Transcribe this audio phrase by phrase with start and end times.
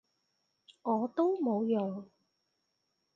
[0.81, 2.09] 我都冇用